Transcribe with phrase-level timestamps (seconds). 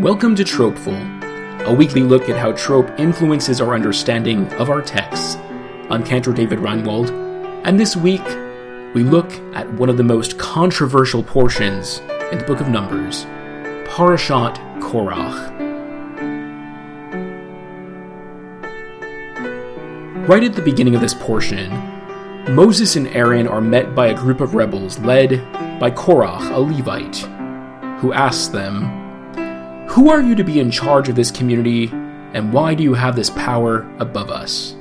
[0.00, 0.96] Welcome to Tropeful,
[1.66, 5.36] a weekly look at how trope influences our understanding of our texts.
[5.90, 7.10] I'm Cantor David Reinwald,
[7.66, 8.24] and this week
[8.94, 11.98] we look at one of the most controversial portions
[12.32, 13.26] in the book of Numbers,
[13.90, 15.58] Parashat Korach.
[20.26, 21.68] Right at the beginning of this portion,
[22.54, 25.30] Moses and Aaron are met by a group of rebels led
[25.78, 27.18] by Korach, a Levite,
[28.00, 28.99] who asks them,
[29.90, 31.88] Who are you to be in charge of this community,
[32.32, 34.76] and why do you have this power above us?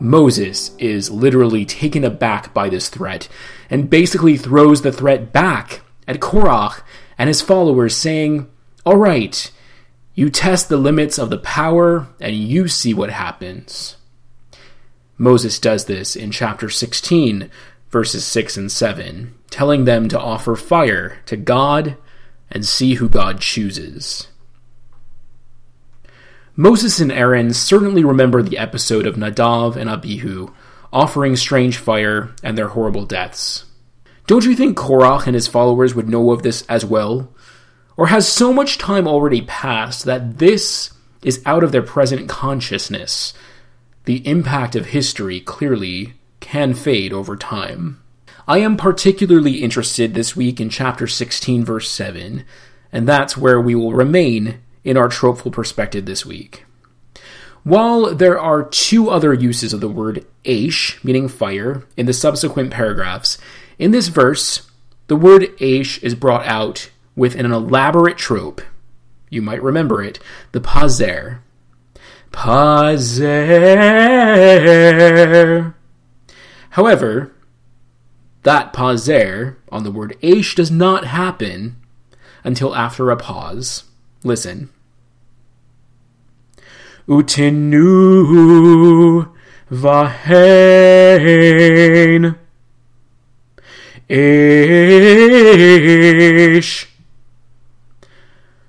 [0.00, 3.28] Moses is literally taken aback by this threat
[3.68, 6.80] and basically throws the threat back at Korach
[7.18, 8.50] and his followers, saying,
[8.86, 9.50] All right,
[10.14, 13.98] you test the limits of the power and you see what happens.
[15.18, 17.50] Moses does this in chapter 16,
[17.90, 21.98] verses 6 and 7, telling them to offer fire to God
[22.52, 24.28] and see who God chooses.
[26.54, 30.52] Moses and Aaron certainly remember the episode of Nadav and Abihu
[30.92, 33.64] offering strange fire and their horrible deaths.
[34.26, 37.32] Don't you think Korach and his followers would know of this as well?
[37.96, 40.92] Or has so much time already passed that this
[41.22, 43.32] is out of their present consciousness
[44.04, 48.02] the impact of history clearly can fade over time.
[48.46, 52.44] I am particularly interested this week in chapter 16, verse 7,
[52.90, 56.64] and that's where we will remain in our tropeful perspective this week.
[57.62, 62.72] While there are two other uses of the word aish, meaning fire, in the subsequent
[62.72, 63.38] paragraphs,
[63.78, 64.68] in this verse,
[65.06, 68.60] the word aish is brought out with an elaborate trope.
[69.30, 70.18] You might remember it
[70.50, 71.38] the pazer,
[72.32, 73.34] Pazer.
[76.70, 77.32] However,
[78.42, 81.76] that pause there on the word aish does not happen
[82.44, 83.84] until after a pause.
[84.24, 84.70] Listen.
[87.08, 88.22] Utinu
[89.70, 90.38] vahen
[94.08, 95.68] aish.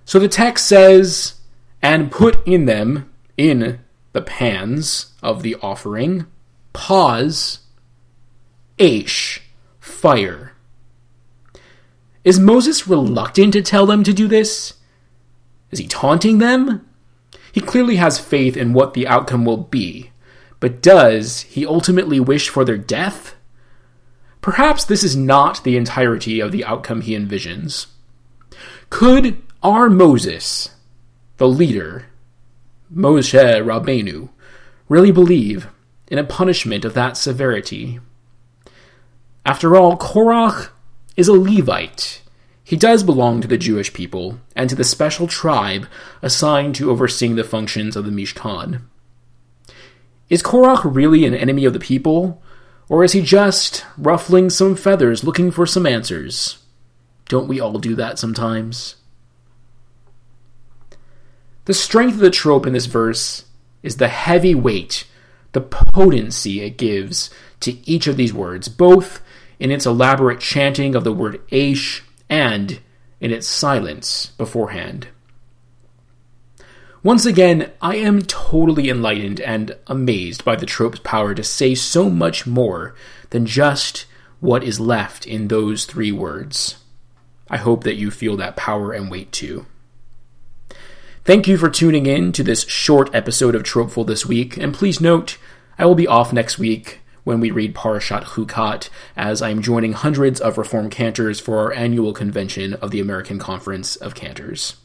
[0.06, 1.35] So the text says,
[1.81, 3.79] and put in them in
[4.13, 6.28] the pans of the offering,
[6.72, 7.59] pause,
[8.78, 9.39] aish,
[10.03, 10.51] fire.
[12.25, 14.73] Is Moses reluctant to tell them to do this?
[15.71, 16.85] Is he taunting them?
[17.53, 20.11] He clearly has faith in what the outcome will be,
[20.59, 23.35] but does he ultimately wish for their death?
[24.41, 27.85] Perhaps this is not the entirety of the outcome he envisions.
[28.89, 30.71] Could our Moses,
[31.37, 32.07] the leader,
[32.93, 34.27] Moshe Rabbeinu
[34.89, 35.69] really believe
[36.07, 38.01] in a punishment of that severity.
[39.45, 40.69] After all, Korach
[41.17, 42.21] is a Levite.
[42.63, 45.87] He does belong to the Jewish people and to the special tribe
[46.21, 48.83] assigned to overseeing the functions of the Mishkan.
[50.29, 52.41] Is Korach really an enemy of the people,
[52.87, 56.59] or is he just ruffling some feathers looking for some answers?
[57.27, 58.95] Don't we all do that sometimes?
[61.65, 63.45] The strength of the trope in this verse
[63.83, 65.05] is the heavy weight,
[65.51, 69.21] the potency it gives to each of these words, both
[69.63, 72.81] in its elaborate chanting of the word aish and
[73.22, 75.07] in its silence beforehand.
[77.01, 82.09] Once again, I am totally enlightened and amazed by the trope's power to say so
[82.09, 82.94] much more
[83.29, 84.06] than just
[84.41, 86.75] what is left in those three words.
[87.50, 89.66] I hope that you feel that power and weight too.
[91.24, 95.00] Thank you for tuning in to this short episode of Tropeful this week, and please
[95.00, 95.38] note,
[95.80, 99.94] I will be off next week when we read Parashat Chukat, as I am joining
[99.94, 104.75] hundreds of Reform cantors for our annual convention of the American Conference of Cantors.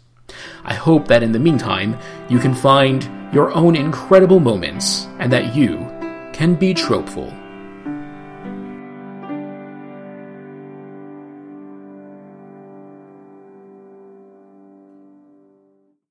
[0.65, 1.99] I hope that in the meantime,
[2.29, 5.79] you can find your own incredible moments and that you
[6.33, 7.33] can be tropeful.